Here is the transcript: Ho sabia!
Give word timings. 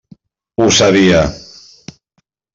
Ho 0.61 0.67
sabia! 0.77 1.21